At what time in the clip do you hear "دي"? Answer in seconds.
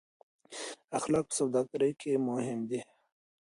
2.69-2.81